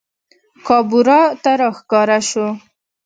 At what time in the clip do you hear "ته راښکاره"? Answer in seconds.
1.43-2.19